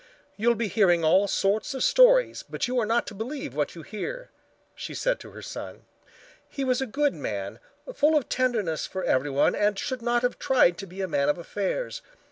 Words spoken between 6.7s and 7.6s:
a good man,